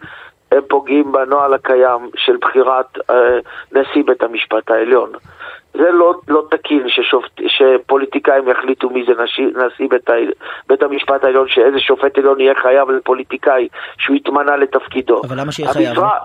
הם 0.53 0.61
פוגעים 0.69 1.13
בנוהל 1.13 1.55
הקיים 1.55 2.11
של 2.17 2.37
בחירת 2.41 2.99
אה, 3.11 3.15
נשיא 3.73 4.03
בית 4.07 4.23
המשפט 4.23 4.71
העליון. 4.71 5.13
זה 5.79 5.91
לא, 5.91 6.15
לא 6.29 6.43
תקין 6.51 6.85
ששופט, 6.89 7.31
שפוליטיקאים 7.47 8.49
יחליטו 8.49 8.91
מי 8.91 9.05
זה 9.07 9.23
נשיא, 9.23 9.45
נשיא 9.67 9.89
בית, 9.91 10.11
בית 10.69 10.83
המשפט 10.83 11.25
העליון, 11.25 11.49
שאיזה 11.49 11.81
שופט 11.81 12.19
עליון 12.19 12.41
יהיה 12.41 12.55
חייב 12.63 12.91
לפוליטיקאי 12.91 13.69
שהוא 13.99 14.17
התמנה 14.17 14.57
לתפקידו. 14.57 15.21
אבל 15.29 15.41
למה 15.41 15.53
שיהיה 15.53 15.73
חייב? 15.73 15.89
המשרה- 15.89 16.19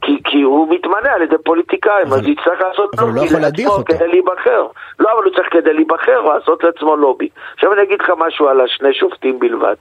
כי, 0.00 0.18
כי 0.24 0.42
הוא 0.42 0.74
מתמנה 0.74 1.12
על 1.14 1.22
ידי 1.22 1.36
פוליטיקאים, 1.44 2.06
אבל- 2.06 2.16
אז 2.16 2.26
יצטרך 2.28 2.60
לעשות 2.60 2.94
אבל 2.98 3.08
לא 3.08 3.14
לובי 3.14 3.40
להדיח 3.40 3.66
לעצמו 3.68 3.72
אותו. 3.82 3.94
כדי 3.94 4.08
להיבחר. 4.08 4.66
לא, 4.98 5.12
אבל 5.12 5.24
הוא 5.24 5.32
צריך 5.34 5.48
כדי 5.50 5.72
להיבחר 5.74 6.20
לעשות 6.20 6.64
לעצמו 6.64 6.96
לובי. 6.96 7.28
עכשיו 7.54 7.72
אני 7.72 7.82
אגיד 7.82 8.00
לך 8.02 8.10
משהו 8.18 8.48
על 8.48 8.60
השני 8.60 8.94
שופטים 8.94 9.38
בלבד. 9.38 9.74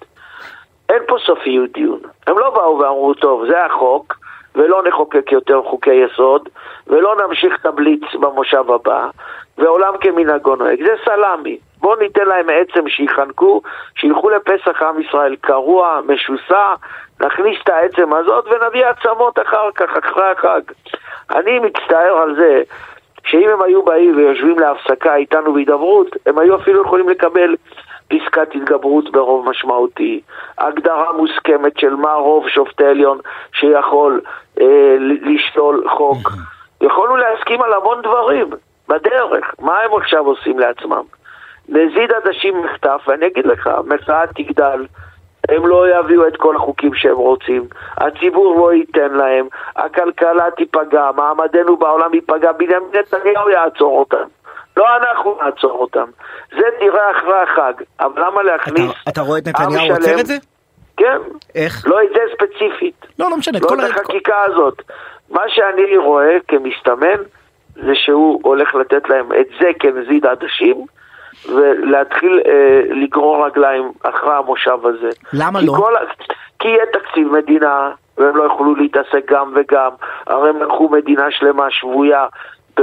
אין 0.90 1.02
פה 1.08 1.16
סופיות 1.26 1.72
דיון. 1.72 2.00
הם 2.28 2.40
לא 2.40 2.50
באו 2.50 2.80
ואמרו, 2.80 3.14
טוב, 3.14 3.46
זה 3.50 3.66
החוק, 3.66 4.18
ולא 4.56 4.84
נחוקק 4.88 5.32
יותר 5.32 5.62
חוקי 5.62 5.94
יסוד, 5.94 6.50
ולא 6.88 7.16
נמשיך 7.16 7.58
את 7.62 7.66
הבליץ 7.66 8.16
במושב 8.20 8.72
הבא, 8.72 9.08
ועולם 9.58 9.94
כמנהגו 10.02 10.56
נוהג. 10.56 10.84
זה 10.86 10.94
סלאמי. 11.06 11.58
בואו 11.82 12.00
ניתן 12.00 12.26
להם 12.26 12.48
עצם 12.50 12.90
שיחנקו, 12.90 13.62
שילכו 13.96 14.30
לפסח 14.30 14.82
עם 14.82 15.02
ישראל 15.02 15.36
קרוע, 15.36 16.00
משוסע, 16.08 16.74
נכניס 17.22 17.58
את 17.64 17.70
העצם 17.70 18.14
הזאת 18.14 18.46
ונביא 18.48 18.86
עצמות 18.86 19.40
אחר 19.40 19.72
כך, 19.76 19.98
אחרי 19.98 20.32
החג. 20.32 20.62
אני 21.32 21.60
מצטער 21.60 22.18
על 22.18 22.36
זה 22.36 22.62
שאם 23.26 23.50
הם 23.50 23.62
היו 23.62 23.84
באים 23.84 24.18
ויושבים 24.18 24.60
להפסקה 24.60 25.16
איתנו 25.16 25.54
בהידברות, 25.54 26.08
הם 26.26 26.38
היו 26.38 26.56
אפילו 26.56 26.82
יכולים 26.82 27.10
לקבל 27.10 27.56
פסקת 28.08 28.56
התגברות 28.56 29.12
ברוב 29.12 29.50
משמעותי, 29.50 30.22
הגדרה 30.58 31.14
מוסכמת 31.14 31.80
של 31.80 31.96
מה 31.96 32.14
רוב 32.14 32.50
שופטי 32.50 32.86
עליון 32.86 33.20
שיכול 33.54 34.22
אה, 34.62 34.96
לשלול 35.00 35.90
חוק. 35.90 36.32
יכולנו 36.82 37.16
להסכים 37.18 37.62
על 37.62 37.74
המון 37.74 38.02
דברים 38.02 38.50
בדרך. 38.90 39.56
מה 39.60 39.80
הם 39.80 39.94
עכשיו 39.94 40.26
עושים 40.26 40.60
לעצמם? 40.60 41.04
נזיד 41.70 42.12
עדשים 42.12 42.64
מחטף, 42.64 43.02
ואני 43.08 43.28
אגיד 43.28 43.46
לך, 43.46 43.68
המחאה 43.68 44.28
תגדל. 44.28 44.86
הם 45.50 45.68
לא 45.68 46.00
יביאו 46.00 46.28
את 46.28 46.38
כל 46.38 46.56
החוקים 46.56 46.94
שהם 46.94 47.18
רוצים, 47.18 47.64
הציבור 47.98 48.60
לא 48.60 48.74
ייתן 48.74 49.14
להם, 49.14 49.48
הכלכלה 49.76 50.52
תיפגע, 50.52 51.10
מעמדנו 51.16 51.78
בעולם 51.78 52.14
ייפגע, 52.14 52.52
בנימין 52.52 52.84
נתניהו 52.94 53.50
יעצור 53.50 54.00
אותם. 54.00 54.28
לא 54.78 54.86
אנחנו 54.98 55.38
נעצור 55.46 55.72
אותם. 55.72 56.06
זה 56.52 56.66
נראה 56.82 57.12
אחרי 57.12 57.42
החג, 57.42 57.74
אבל 58.00 58.22
למה 58.22 58.42
אתה, 58.42 58.44
להכניס... 58.44 58.92
אתה 59.10 59.22
רואה 59.22 59.40
את 59.40 59.48
נתניהו? 59.48 59.96
עוצר 59.96 60.20
את 60.20 60.26
זה? 60.26 60.38
כן. 60.98 61.18
איך? 61.56 61.88
לא 61.88 62.04
את 62.04 62.10
זה 62.14 62.20
ספציפית. 62.34 63.06
לא, 63.20 63.30
לא 63.30 63.38
משנה, 63.38 63.60
לא 63.62 63.68
כל 63.68 63.86
את. 63.86 63.90
החקיקה 63.92 64.42
הזאת. 64.44 64.82
מה 65.30 65.42
שאני 65.48 65.98
רואה 65.98 66.38
כמסתמן 66.48 67.24
זה 67.76 67.96
שהוא 67.96 68.40
הולך 68.44 68.76
לתת 68.76 69.10
להם 69.10 69.32
את 69.32 69.48
זה 69.62 69.68
כנזיד 69.80 70.26
עדשים 70.26 70.86
ולהתחיל 71.46 72.42
אה, 72.46 72.82
לגרור 72.90 73.46
רגליים 73.46 73.92
אחרי 74.04 74.34
המושב 74.34 74.78
הזה. 74.84 75.10
למה 75.34 75.60
כי 75.60 75.66
לא? 75.66 75.74
כל 75.78 75.94
כי 76.60 76.68
יהיה 76.68 76.86
תקציב 76.94 77.28
מדינה 77.28 77.92
והם 78.18 78.38
לא 78.38 78.44
יוכלו 78.44 78.76
להתעסק 78.76 79.32
גם 79.32 79.54
וגם. 79.56 79.90
הרי 80.28 80.50
הם 80.50 80.64
לקחו 80.64 80.90
מדינה 80.90 81.32
שלמה 81.32 81.72
שבויה 81.72 82.26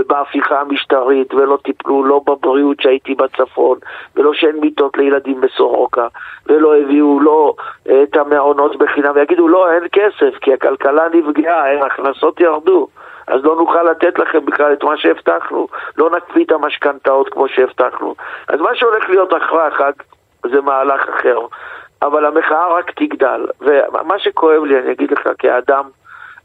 בהפיכה 0.07 0.61
המשטרית 0.61 1.35
ולא 1.35 1.59
טיפלו 1.65 2.05
לא 2.05 2.21
בבריאות 2.27 2.81
שהייתי 2.81 3.15
בצפון 3.15 3.79
ולא 4.17 4.35
שאין 4.35 4.57
מיטות 4.61 4.97
לילדים 4.97 5.41
בסורוקה 5.41 6.07
ולא 6.47 6.77
הביאו 6.77 7.21
לא 7.21 7.55
אה, 7.89 8.03
את 8.03 8.17
המעונות 8.17 8.77
בחינם. 8.77 9.13
ויגידו 9.15 9.49
לא 9.49 9.73
אין 9.73 9.85
כסף 9.93 10.39
כי 10.41 10.53
הכלכלה 10.53 11.09
נפגעה, 11.15 11.71
אין 11.71 11.83
הכנסות 11.83 12.41
ירדו. 12.41 12.89
אז 13.27 13.45
לא 13.45 13.57
נוכל 13.57 13.83
לתת 13.83 14.19
לכם 14.19 14.47
בכלל 14.47 14.73
את 14.73 14.85
מה 14.85 14.97
שהבטחנו. 14.97 15.69
לא 15.99 16.11
נקפיא 16.11 16.45
את 16.45 16.53
המשכנתאות 16.53 17.29
כמו 17.29 17.49
שהבטחנו. 17.49 18.15
אז 18.49 18.61
מה 18.61 18.75
שהולך 18.75 19.11
להיות 19.11 19.35
אחרי 19.35 19.63
החג 19.63 19.93
זה 20.43 20.61
מהלך 20.61 21.09
אחר. 21.09 21.39
אבל 22.03 22.27
המחאה 22.27 22.69
רק 22.79 22.91
תגדל. 22.91 23.47
ומה 23.61 24.19
שכואב 24.19 24.65
לי 24.65 24.79
אני 24.79 24.93
אגיד 24.93 25.13
לך 25.13 25.29
כאדם 25.39 25.85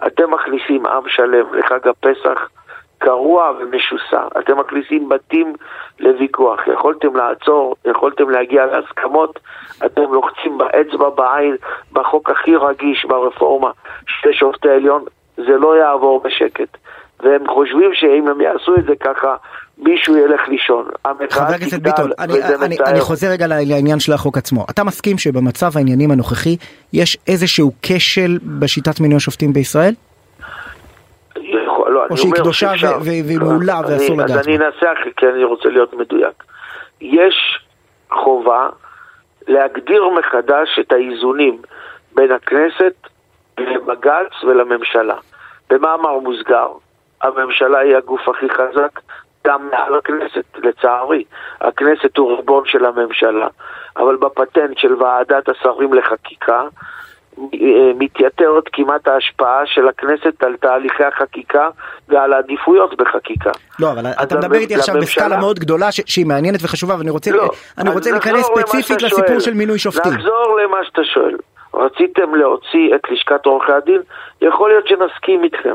אתם 0.08 0.32
מכניסים 0.32 0.86
עם 0.86 1.10
שלם 1.10 1.54
לחג 1.54 1.88
הפסח 1.88 2.50
קרוע 2.98 3.52
ומשוסע. 3.60 4.28
אתם 4.40 4.60
מכניסים 4.60 5.10
בתים 5.10 5.54
לוויכוח. 6.00 6.60
יכולתם 6.68 7.16
לעצור, 7.16 7.76
יכולתם 7.86 8.30
להגיע 8.30 8.66
להסכמות, 8.66 9.40
אתם 9.86 10.02
לוחצים 10.02 10.58
באצבע 10.58 11.10
בעין 11.10 11.56
בחוק 11.94 12.30
הכי 12.30 12.56
רגיש 12.56 13.06
ברפורמה 13.06 13.72
של 14.08 14.34
שופטי 14.34 14.70
עליון, 14.70 15.04
זה 15.38 15.58
לא 15.60 15.78
יעבור 15.78 16.24
בשקט. 16.24 16.78
והם 17.20 17.48
חושבים 17.48 17.92
שאם 17.94 18.28
הם 18.28 18.42
יעשו 18.42 18.76
את 18.76 18.84
זה 18.86 18.94
ככה, 19.00 19.36
מישהו 19.78 20.18
ילך 20.18 20.42
לישון. 20.48 20.86
חבר 21.30 21.54
הכנסת 21.56 21.80
ביטון, 21.80 22.12
אני, 22.20 22.34
אני. 22.66 22.78
אני 22.86 23.02
חוזר 23.02 23.28
רגע 23.28 23.48
לעניין 23.48 24.00
של 24.00 24.14
החוק 24.14 24.38
עצמו. 24.38 24.66
אתה 24.70 24.84
מסכים 24.84 25.18
שבמצב 25.18 25.72
העניינים 25.76 26.12
הנוכחי 26.12 26.58
יש 26.94 27.18
איזשהו 27.28 27.72
כשל 27.82 28.38
בשיטת 28.60 29.00
מינוי 29.00 29.18
השופטים 29.18 29.54
בישראל? 29.54 29.94
לא, 31.96 32.06
אני 32.06 32.18
שהיא 32.18 32.34
קדושה 32.34 32.72
והיא 33.02 33.40
מעולה 33.40 33.80
אני- 33.80 33.94
ואסור 33.94 34.16
לגעת 34.18 34.30
אז 34.38 34.48
אני 34.48 34.58
בה. 34.58 34.66
אנסח 34.68 34.98
כי 35.18 35.28
אני 35.28 35.44
רוצה 35.44 35.70
להיות 35.70 35.94
מדויק. 35.94 36.44
יש 37.02 37.60
חובה 38.12 38.70
להגדיר 39.48 40.10
מחדש 40.10 40.80
את 40.80 40.92
האיזונים 40.92 41.62
בין 42.16 42.32
הכנסת 42.32 42.94
לבג"ץ 43.60 44.44
ולממשלה. 44.44 45.16
במאמר 45.70 46.20
מוסגר, 46.20 46.68
הממשלה 47.22 47.80
היא 47.80 47.96
הגוף 47.98 48.30
הכי 48.30 48.50
חזק 48.50 49.00
גם 49.48 49.70
מעל 49.72 49.96
הכנסת, 49.96 50.44
לצערי. 50.58 51.24
הכנסת 51.62 52.18
הוא 52.18 52.38
ריבון 52.38 52.64
של 52.66 52.86
הממשלה, 52.86 53.48
אבל 53.98 54.16
בפטנט 54.16 54.78
של 54.78 55.04
ועדת 55.04 55.50
השרים 55.50 55.94
לחקיקה, 55.94 56.62
אה, 56.62 56.68
מתייתרת 57.98 58.64
כמעט 58.74 59.08
ההשפעה 59.08 59.62
של 59.66 59.88
הכנסת 59.88 60.44
על 60.44 60.56
תהליכי 60.58 61.04
החקיקה 61.04 61.70
ועל 62.10 62.34
העדיפויות 62.34 62.98
בחקיקה. 62.98 63.52
לא, 63.80 63.92
אבל 63.92 64.06
אתה 64.24 64.36
מדבר 64.38 64.56
איתי 64.58 64.76
עכשיו 64.76 64.96
בסקאלה 65.02 65.38
מאוד 65.38 65.60
גדולה 65.60 65.92
ש- 65.92 66.02
שהיא 66.06 66.26
מעניינת 66.26 66.60
וחשובה 66.64 66.96
ואני 66.98 67.10
רוצה, 67.10 67.32
לא, 67.32 67.50
אני 67.78 67.90
רוצה 67.90 68.12
להיכנס 68.12 68.46
ספציפית 68.46 69.02
לסיפור 69.02 69.26
שואל. 69.28 69.40
של 69.40 69.54
מינוי 69.54 69.80
שופטים. 69.80 70.14
נחזור 70.14 70.60
למה 70.64 70.78
שאתה 70.84 71.02
שואל. 71.04 71.38
רציתם 71.74 72.36
להוציא 72.36 72.96
את 72.96 73.02
לשכת 73.12 73.46
עורכי 73.46 73.72
הדין? 73.72 74.02
יכול 74.42 74.70
להיות 74.70 74.88
שנסכים 74.88 75.44
איתכם. 75.44 75.74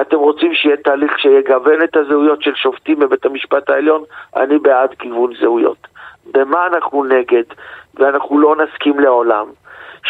אתם 0.00 0.16
רוצים 0.16 0.54
שיהיה 0.54 0.76
תהליך 0.76 1.18
שיגוון 1.18 1.82
את 1.84 1.96
הזהויות 1.96 2.42
של 2.42 2.54
שופטים 2.54 2.98
בבית 2.98 3.26
המשפט 3.26 3.70
העליון? 3.70 4.02
אני 4.36 4.58
בעד 4.58 4.90
כיוון 4.98 5.32
זהויות. 5.40 5.86
במה 6.32 6.66
אנחנו 6.66 7.04
נגד, 7.04 7.42
ואנחנו 7.94 8.38
לא 8.38 8.56
נסכים 8.56 9.00
לעולם? 9.00 9.46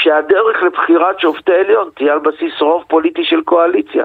שהדרך 0.03 0.63
לבחירת 0.63 1.21
שופטי 1.21 1.53
עליון 1.53 1.91
תהיה 1.95 2.13
על 2.13 2.19
בסיס 2.19 2.61
רוב 2.61 2.85
פוליטי 2.89 3.25
של 3.25 3.41
קואליציה. 3.41 4.05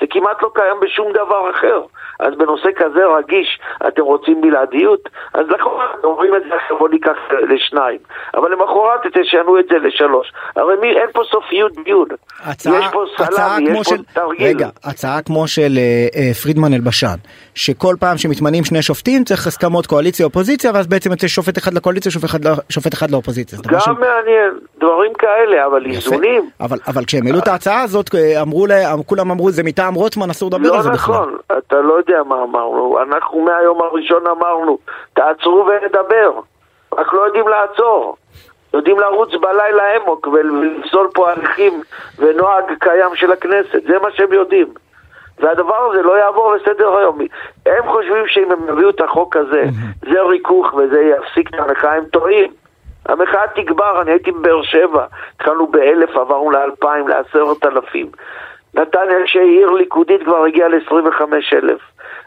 זה 0.00 0.06
כמעט 0.10 0.42
לא 0.42 0.50
קיים 0.54 0.76
בשום 0.80 1.12
דבר 1.12 1.50
אחר. 1.50 1.80
אז 2.20 2.34
בנושא 2.38 2.68
כזה 2.76 3.00
רגיש 3.18 3.60
אתם 3.88 4.02
רוצים 4.02 4.40
בלעדיות? 4.40 5.08
אז 5.34 5.46
נכון, 5.48 5.84
אומרים 6.04 6.36
את 6.36 6.42
זה 6.42 6.74
בוא 6.78 6.88
ניקח 6.88 7.16
לשניים. 7.48 7.98
אבל 8.34 8.52
למחרת 8.52 9.00
תשנו 9.12 9.58
את 9.58 9.64
זה 9.70 9.78
לשלוש. 9.78 10.32
הרי 10.56 10.76
מי, 10.80 10.88
אין 10.88 11.10
פה 11.12 11.22
סופיות 11.30 11.72
דיון. 11.84 12.08
הצעה, 12.40 12.78
יש 12.78 12.86
פה 12.92 13.04
סלאמי, 13.16 13.70
יש 13.70 13.76
פה 13.76 13.84
של, 13.84 14.02
תרגיל. 14.14 14.46
רגע, 14.46 14.68
הצעה 14.84 15.22
כמו 15.22 15.48
של 15.48 15.72
אה, 15.76 16.06
אה, 16.16 16.34
פרידמן 16.42 16.72
אלבשן, 16.72 17.16
שכל 17.54 17.94
פעם 18.00 18.18
שמתמנים 18.18 18.64
שני 18.64 18.82
שופטים 18.82 19.24
צריך 19.24 19.46
הסכמות 19.46 19.86
קואליציה 19.86 20.26
אופוזיציה 20.26 20.70
ואז 20.74 20.86
בעצם 20.86 21.10
יוצא 21.10 21.28
שופט 21.28 21.58
אחד 21.58 21.74
לקואליציה 21.74 22.12
שופט 22.12 22.24
אחד, 22.24 22.44
לא- 22.44 22.50
שופט 22.68 22.94
אחד 22.94 23.10
לאופוזיציה. 23.10 23.58
גם 23.68 23.80
ש- 23.80 23.88
מעניין, 23.88 24.50
דברים 24.78 25.12
כאלה, 25.18 25.66
אבל 25.66 25.86
יפה. 25.86 25.96
איזונים. 25.96 26.50
אבל, 26.60 26.78
אבל 26.86 27.04
כשהם 27.04 27.26
העלו 27.26 27.38
את 27.38 27.48
ההצעה 27.48 27.82
הזאת 27.82 28.14
אה, 28.14 28.42
אמרו 28.42 28.66
להם, 28.66 29.02
כולם 29.02 29.30
אמרו 29.30 29.50
זה 29.50 29.62
מטעם 29.62 29.94
רוטמן 29.94 30.30
אסור 30.30 30.50
לדבר 30.50 30.68
לא 30.70 30.76
על 30.76 30.82
זה 30.82 30.90
בכלל. 30.90 31.14
נכון, 31.14 31.36
אתה 31.58 31.76
לא 31.80 31.94
יודע 31.94 32.22
מה 32.28 32.42
אמרנו. 32.42 32.98
אנחנו 33.02 33.40
מהיום 33.44 33.78
הראשון 33.82 34.22
אמרנו, 34.26 34.78
תעצרו 35.14 35.66
ונדבר. 35.66 36.32
רק 36.98 37.12
לא 37.12 37.20
יודעים 37.20 37.44
לעצור. 37.48 38.16
יודעים 38.74 39.00
לרוץ 39.00 39.30
בלילה 39.40 39.82
אמוק 39.96 40.26
ולפסול 40.26 41.08
פה 41.14 41.30
הליכים 41.30 41.82
ונוהג 42.18 42.64
קיים 42.80 43.10
של 43.14 43.32
הכנסת. 43.32 43.82
זה 43.88 43.98
מה 44.02 44.08
שהם 44.14 44.32
יודעים. 44.32 44.66
והדבר 45.40 45.90
הזה 45.90 46.02
לא 46.02 46.18
יעבור 46.18 46.52
לסדר 46.52 46.96
היום. 46.96 47.18
הם 47.66 47.86
חושבים 47.86 48.26
שאם 48.26 48.52
הם 48.52 48.68
יביאו 48.68 48.90
את 48.90 49.00
החוק 49.00 49.36
הזה, 49.36 49.64
זה 50.02 50.22
ריכוך 50.22 50.74
וזה 50.74 51.00
יפסיק 51.00 51.48
את 51.48 51.60
המחאה, 51.60 51.94
הם 51.94 52.04
טועים. 52.04 52.52
המחאה 53.06 53.46
תגבר, 53.54 54.02
אני 54.02 54.10
הייתי 54.10 54.32
בבאר 54.32 54.62
שבע, 54.62 55.06
התחלנו 55.34 55.66
באלף, 55.66 56.16
עברנו 56.16 56.50
לאלפיים, 56.50 57.08
לעשרת 57.08 57.64
אלפים. 57.64 58.06
נתניה 58.74 59.26
שהיא 59.26 59.58
עיר 59.58 59.70
ליכודית 59.70 60.22
כבר 60.22 60.44
הגיעה 60.44 60.68
ל-25 60.68 61.22
אלף. 61.52 61.80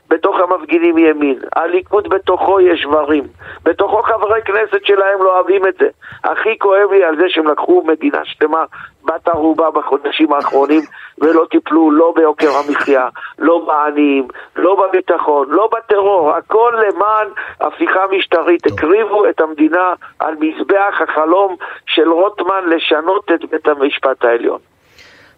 בתוך 0.09 0.35
המפגינים 0.39 0.97
ימין. 0.97 1.39
הליכוד 1.55 2.09
בתוכו 2.09 2.59
יש 2.59 2.81
שברים. 2.81 3.23
בתוכו 3.63 4.03
חברי 4.03 4.41
כנסת 4.45 4.85
שלהם 4.85 5.23
לא 5.23 5.35
אוהבים 5.35 5.67
את 5.67 5.73
זה. 5.79 5.87
הכי 6.23 6.59
כואב 6.59 6.91
לי 6.91 7.03
על 7.03 7.15
זה 7.15 7.23
שהם 7.29 7.47
לקחו 7.47 7.83
מדינה 7.85 8.19
שלמה 8.23 8.63
בת 9.05 9.27
ערובה 9.27 9.71
בחודשים 9.71 10.33
האחרונים 10.33 10.81
ולא 11.21 11.45
טיפלו 11.51 11.91
לא 11.91 12.13
ביוקר 12.15 12.49
המחיה, 12.49 13.07
לא 13.39 13.65
בעניים, 13.67 14.27
לא 14.55 14.75
בביטחון, 14.75 15.47
לא 15.49 15.69
בטרור. 15.73 16.31
הכל 16.31 16.73
למען 16.77 17.27
הפיכה 17.61 18.01
משטרית. 18.11 18.65
הקריבו 18.67 19.29
את 19.29 19.41
המדינה 19.41 19.93
על 20.19 20.35
מזבח 20.39 21.01
החלום 21.01 21.55
של 21.85 22.11
רוטמן 22.11 22.69
לשנות 22.69 23.31
את 23.31 23.49
בית 23.49 23.67
המשפט 23.67 24.25
העליון. 24.25 24.72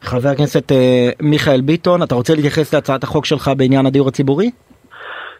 חבר 0.01 0.29
הכנסת 0.29 0.71
אה, 0.71 1.09
מיכאל 1.21 1.61
ביטון, 1.61 2.03
אתה 2.03 2.15
רוצה 2.15 2.33
להתייחס 2.35 2.73
להצעת 2.73 3.03
החוק 3.03 3.25
שלך 3.25 3.51
בעניין 3.57 3.85
הדיור 3.85 4.07
הציבורי? 4.07 4.51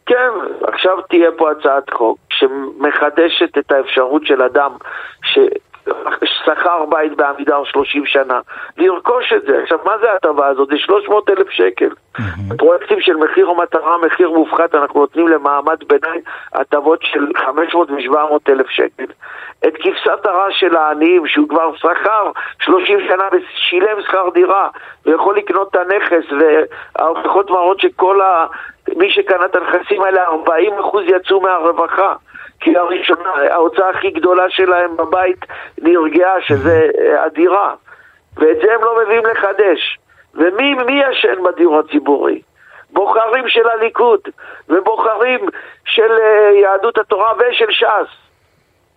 כן, 0.05 0.31
עכשיו 0.67 1.01
תהיה 1.09 1.29
פה 1.37 1.51
הצעת 1.51 1.89
חוק 1.93 2.17
שמחדשת 2.29 3.57
את 3.57 3.71
האפשרות 3.71 4.25
של 4.25 4.41
אדם 4.41 4.71
ששכר 6.23 6.85
בית 6.89 7.17
בעמידר 7.17 7.63
30 7.63 8.05
שנה, 8.05 8.39
לרכוש 8.77 9.33
את 9.33 9.41
זה. 9.47 9.59
עכשיו, 9.63 9.79
מה 9.85 9.97
זה 9.97 10.11
ההטבה 10.11 10.47
הזאת? 10.47 10.67
זה 10.69 10.77
300 10.77 11.29
אלף 11.29 11.49
שקל. 11.49 11.89
פרויקטים 12.57 13.01
של 13.01 13.15
מחיר 13.15 13.49
המטרה, 13.49 13.97
מחיר 13.97 14.29
מופחת, 14.29 14.75
אנחנו 14.75 14.99
נותנים 14.99 15.27
למעמד 15.27 15.83
ביניים 15.87 16.21
הטבות 16.53 16.99
של 17.03 17.25
500 17.45 17.91
ו-700 17.91 18.51
אלף 18.51 18.69
שקל. 18.69 19.05
את 19.67 19.73
כבשת 19.77 20.25
הרש 20.25 20.59
של 20.59 20.75
העניים, 20.75 21.27
שהוא 21.27 21.49
כבר 21.49 21.75
שכר 21.75 22.31
30 22.59 22.99
שנה 23.07 23.23
ושילם 23.31 24.01
שכר 24.01 24.29
דירה, 24.33 24.69
ויכול 25.05 25.37
לקנות 25.37 25.69
את 25.69 25.75
הנכס, 25.75 26.25
וההוכחות 26.39 27.49
מראות 27.49 27.79
שכל 27.79 28.21
ה... 28.21 28.45
מי 28.95 29.11
שקנה 29.11 29.45
את 29.45 29.55
הנכסים 29.55 30.01
האלה, 30.01 30.27
40% 30.27 30.97
יצאו 31.05 31.41
מהרווחה. 31.41 32.15
כי 32.65 32.77
הראשונה, 32.77 33.29
ההוצאה 33.51 33.89
הכי 33.89 34.09
גדולה 34.09 34.49
שלהם 34.49 34.97
בבית 34.97 35.45
נרגעה, 35.81 36.41
שזה 36.41 36.89
הדירה. 37.19 37.73
ואת 38.37 38.57
זה 38.63 38.73
הם 38.73 38.83
לא 38.83 38.99
מביאים 39.03 39.25
לחדש. 39.25 39.99
ומי 40.33 40.73
מי 40.73 41.01
ישן 41.09 41.43
בדיור 41.43 41.79
הציבורי? 41.79 42.41
בוחרים 42.89 43.47
של 43.47 43.67
הליכוד, 43.69 44.19
ובוחרים 44.69 45.39
של 45.85 46.11
אה, 46.11 46.51
יהדות 46.61 46.97
התורה 46.97 47.33
ושל 47.37 47.71
ש"ס. 47.71 48.09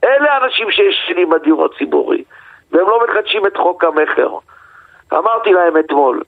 אלה 0.04 0.32
האנשים 0.32 0.70
שישנים 0.70 1.30
בדיור 1.30 1.64
הציבורי, 1.64 2.24
והם 2.72 2.88
לא 2.88 3.00
מחדשים 3.08 3.46
את 3.46 3.56
חוק 3.56 3.84
המכר. 3.84 4.30
אמרתי 5.12 5.52
להם 5.52 5.78
אתמול, 5.78 6.22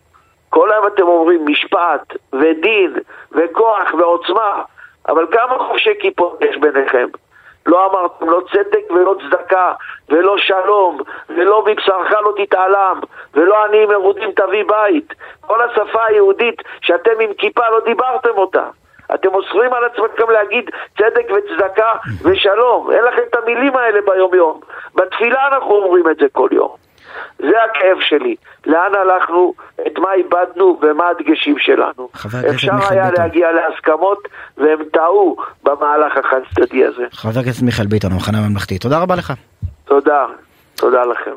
כל 0.49 0.73
היום 0.73 0.87
אתם 0.87 1.03
אומרים 1.03 1.45
משפט 1.47 2.17
ודין 2.33 2.95
וכוח 3.33 3.95
ועוצמה, 3.99 4.63
אבל 5.09 5.27
כמה 5.33 5.59
חובשי 5.59 5.91
כיפות 6.01 6.39
יש 6.41 6.57
ביניכם? 6.57 7.07
לא 7.67 7.87
אמרתם 7.87 8.31
לא 8.31 8.41
צדק 8.53 8.91
ולא 8.91 9.15
צדקה 9.23 9.73
ולא 10.09 10.39
שלום 10.39 10.99
ולא 11.29 11.65
מבשרך 11.67 12.13
לא 12.23 12.33
תתעלם 12.37 13.01
ולא 13.35 13.65
עניים 13.65 13.89
מרודים 13.89 14.33
תביא 14.33 14.65
בית. 14.65 15.15
כל 15.41 15.63
השפה 15.63 16.05
היהודית 16.05 16.63
שאתם 16.81 17.21
עם 17.21 17.31
כיפה 17.39 17.69
לא 17.69 17.81
דיברתם 17.85 18.37
אותה. 18.37 18.65
אתם 19.15 19.29
אוסרים 19.35 19.73
על 19.73 19.85
עצמכם 19.85 20.31
להגיד 20.31 20.71
צדק 20.99 21.27
וצדקה 21.31 21.93
ושלום. 22.23 22.91
אין 22.91 23.05
לכם 23.05 23.23
את 23.31 23.37
המילים 23.37 23.77
האלה 23.77 24.01
ביום 24.01 24.35
יום. 24.35 24.61
בתפילה 24.95 25.47
אנחנו 25.47 25.75
אומרים 25.75 26.11
את 26.11 26.17
זה 26.17 26.27
כל 26.33 26.49
יום. 26.53 26.80
זה 27.39 27.65
הכאב 27.71 28.01
שלי. 28.01 28.37
לאן 28.67 28.95
הלכנו, 28.95 29.55
את 29.87 29.99
מה 29.99 30.09
איבדנו 30.13 30.81
ומה 30.83 31.05
הדגשים 31.09 31.59
שלנו. 31.59 32.09
אפשר 32.51 32.73
היה 32.91 33.05
ביטון. 33.11 33.25
להגיע 33.25 33.49
להסכמות 33.53 34.29
והם 34.59 34.79
טעו 34.93 35.37
במהלך 35.65 36.17
החד 36.17 36.41
צדדי 36.55 36.85
הזה. 36.85 37.05
חבר 37.13 37.41
הכנסת 37.41 37.63
מיכאל 37.63 37.87
ביטון, 37.87 38.13
המחנה 38.13 38.39
הממלכתי, 38.39 38.79
תודה 38.79 38.99
רבה 38.99 39.15
לך. 39.17 39.33
תודה. 39.85 40.27
תודה 40.75 41.03
לכם. 41.05 41.35